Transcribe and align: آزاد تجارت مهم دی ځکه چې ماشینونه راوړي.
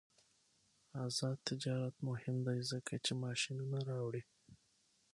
آزاد 1.05 1.37
تجارت 1.49 1.95
مهم 2.09 2.37
دی 2.47 2.59
ځکه 2.71 2.93
چې 3.05 3.11
ماشینونه 3.23 3.79
راوړي. 3.89 4.23